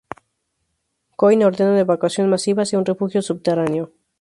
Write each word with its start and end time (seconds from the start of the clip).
Coin 1.19 1.39
ordena 1.43 1.73
una 1.73 1.81
evacuación 1.83 2.27
masiva 2.27 2.63
hacia 2.63 2.79
un 2.79 2.85
refugio 2.85 3.21
subterráneo. 3.21 3.91